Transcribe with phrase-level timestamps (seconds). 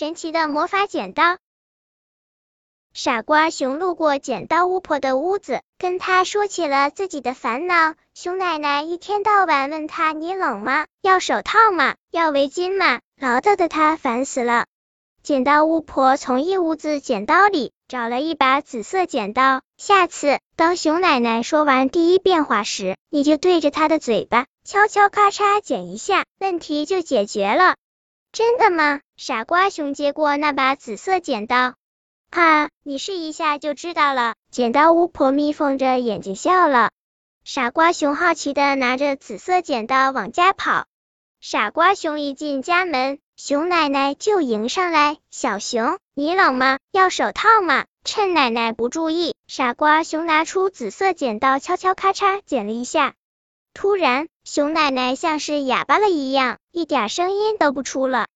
[0.00, 1.36] 神奇的魔法剪刀。
[2.94, 7.92] 傻瓜熊路过剪刀巫婆的屋子，跟她说起了自己的烦恼。
[8.14, 10.86] 熊奶奶一天到晚问他：“你冷吗？
[11.02, 11.96] 要手套吗？
[12.10, 14.64] 要围巾吗？”唠叨的他烦死了。
[15.22, 19.60] 剪刀巫婆从一屋子剪刀里找了一把紫色剪刀。
[19.76, 27.76] 下次当熊奶奶说完第一遍话时，你就对着她的嘴巴悄悄咔嚓剪一下，问题就解决了。
[28.32, 29.00] 真的吗？
[29.22, 31.74] 傻瓜熊接过那把紫色剪刀。
[32.30, 34.34] 哈，你试一下就知道了。
[34.50, 36.90] 剪刀巫婆眯缝着眼睛笑了。
[37.44, 40.86] 傻瓜熊好奇的拿着紫色剪刀往家跑。
[41.38, 46.78] 傻瓜熊一进家门，熊奶奶就迎上来：“小熊，你冷吗？
[46.90, 53.12] 要手套吗？”趁奶奶不注意，傻瓜熊拿出紫色剪刀，悄悄咔嚓剪了一下。
[53.74, 58.26] 突然，熊奶奶像是哑巴了一样，一点声音都不出了。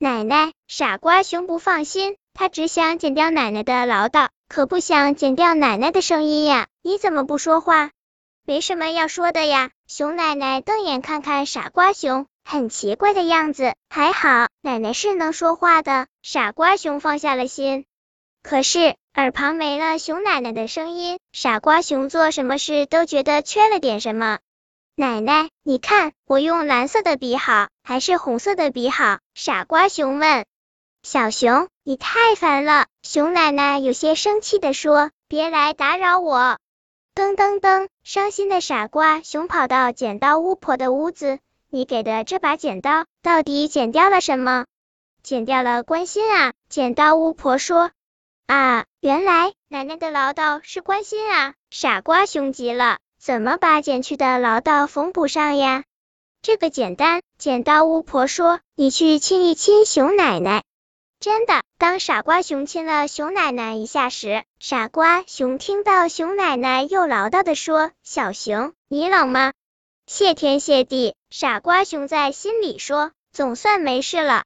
[0.00, 2.16] 奶奶，傻瓜熊不放心。
[2.32, 6.68] 他只想剪掉奶奶的唠叨，可不想剪掉奶奶的声音呀！
[6.82, 7.90] 你怎么不说话？
[8.46, 9.70] 没什么要说的呀。
[9.88, 13.74] 熊奶奶瞪眼看看傻瓜熊，很奇怪的样子。
[13.90, 16.06] 还好，奶奶是能说话的。
[16.22, 17.84] 傻瓜熊放下了心。
[18.44, 24.38] 可是耳旁没了熊奶奶的声音，傻瓜熊做什么事都觉得缺了点什么。
[25.00, 29.20] 奶奶，你看我用蓝色的笔好，还是红色的笔好？
[29.32, 30.44] 傻瓜熊问。
[31.04, 32.86] 小熊，你太烦了！
[33.04, 36.58] 熊奶奶有些生气的说：“别来打扰我。”
[37.14, 41.38] 噔噔噔，伤心的傻瓜熊跑到剪刀巫婆的屋子。
[41.68, 44.66] 你给的这把剪刀到底剪掉了什么？
[45.22, 46.54] 剪掉了关心啊！
[46.68, 47.92] 剪刀巫婆说。
[48.48, 51.54] 啊，原来奶奶的唠叨是关心啊！
[51.70, 55.84] 傻瓜熊急了，怎么把剪去的唠叨缝补上呀？
[56.40, 58.60] 这个简单，剪刀巫婆说。
[58.76, 60.62] 你去亲一亲熊奶奶。
[61.18, 69.52] 真的，当傻瓜熊亲了熊奶奶一下时，傻瓜熊听到熊奶奶又唠叨的说：“小熊，你冷吗？”
[70.06, 74.44] 谢天谢地，傻瓜熊在心里说：“总算没事了。”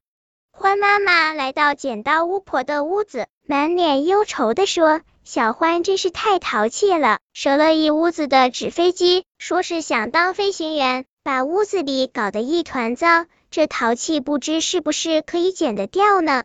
[0.50, 13.26] 欢妈妈来到剪刀巫婆的屋子，满脸忧愁的说：“小欢真是太淘气了，折了一屋子的纸飞机，说是想当飞行员，把屋子里搞得一团糟。
[13.50, 16.42] 这淘气不知是不是可以剪得掉呢？”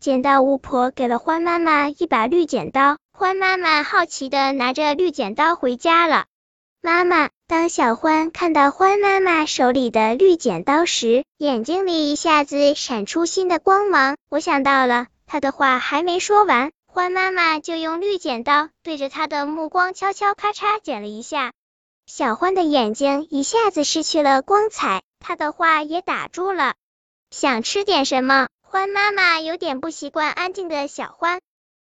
[0.00, 6.26] 剪刀巫婆给了欢妈妈一把绿剪刀，欢妈妈好奇的拿着绿剪刀回家了。
[6.80, 14.16] 妈妈，当小欢看到欢妈妈手里的绿剪刀时，眼睛里一下子闪出新的光芒。
[14.28, 21.52] 我想到了，她的话还没说完，欢妈妈就用绿剪刀对着她的目光悄悄咔嚓剪了一下。
[22.06, 26.74] 小欢的眼睛一下子失去了光彩，她的话也打住了。
[27.30, 28.48] 想吃点什么？
[28.62, 31.40] 欢妈妈有点不习惯安静的小欢，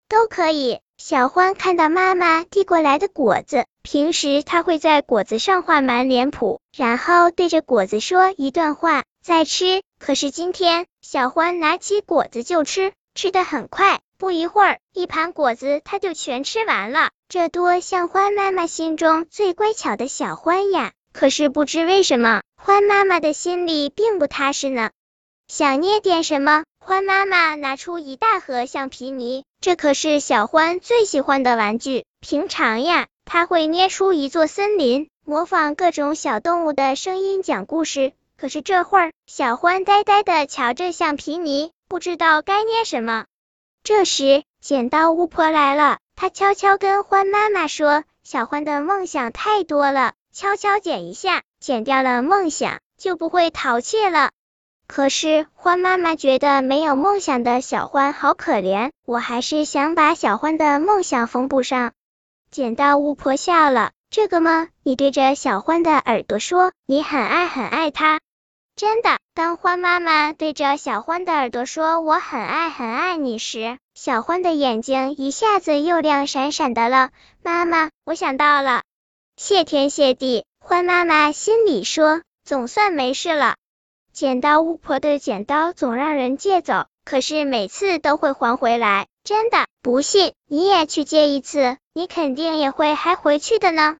[0.09, 0.79] 都可以。
[0.97, 9.83] 小欢看到妈妈递过来的果子，平时他会在果子上画满脸谱，然后对着果子说一段话，再吃。
[9.99, 17.09] 可是今天，小欢拿起果子就吃，吃的很快，不一会儿，一盘果子他就全吃完了。
[17.31, 20.93] 这多像欢妈妈心中最乖巧的小欢呀！
[21.15, 24.91] 可是不知为什么，欢妈妈的心里并不踏实呢。
[25.49, 26.65] 想捏点什么？
[26.79, 32.05] 欢妈妈拿出一大盒橡皮泥，这可是小欢最喜欢的玩具。
[32.21, 38.13] 平常呀，他会捏出一座森林，模仿各种小动物的声音讲故事。
[38.37, 43.25] 可是这会儿，小欢呆呆的瞧着橡皮泥，不知道该捏什么。
[43.83, 54.31] 这时，剪刀巫婆来了，她悄悄跟欢妈妈说：“小欢的梦想太多了，悄悄剪一下，剪掉了梦想，就不会淘气了。”
[54.87, 61.93] 可是欢妈妈觉得没有梦想的小欢好可怜，我还是想把小欢的梦想缝补上。
[62.51, 64.69] 剪刀巫婆笑了，这个吗？
[64.83, 68.21] 你对着小欢的耳朵说，你很爱很爱他。
[68.81, 77.11] 真的，当欢妈妈对着小欢的耳朵说我很爱很爱你时，小欢的眼睛一下子又亮闪闪的了。
[77.43, 78.81] 妈妈，我想到了。
[79.37, 83.57] 谢天谢地，欢妈妈心里说，总算没事了。
[84.15, 89.09] 剪刀巫婆的剪刀总让人借走，可是每次都会还回来。
[89.25, 93.99] 真的，不信你也去借一次，你肯定也会还回去的呢。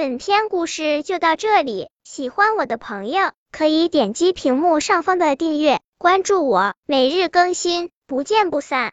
[0.00, 8.88] 本篇故事就到这里，喜欢我的朋友可以点击屏幕上方的订阅，关注我，每日更新，不见不散。